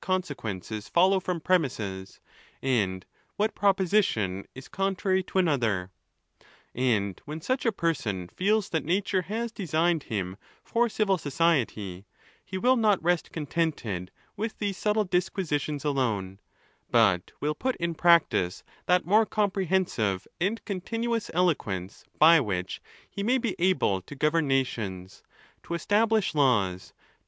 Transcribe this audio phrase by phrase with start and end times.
[0.03, 2.19] conse quences follow from premises,
[2.59, 3.05] and
[3.35, 5.91] what proposition is con trary to another.
[6.73, 12.07] And when such a person feels that nature has designed him for civil society,
[12.43, 16.39] he will not rest contented with these subtle disquisitions alone,
[16.89, 23.21] but will put in prac tice that more comprehensive and continuous eloquence by which he
[23.21, 25.21] may be able to govern nations,
[25.61, 26.93] to establish laws, to.